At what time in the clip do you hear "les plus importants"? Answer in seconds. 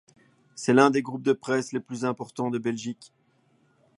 1.73-2.49